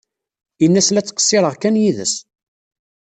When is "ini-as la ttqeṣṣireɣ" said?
0.65-1.55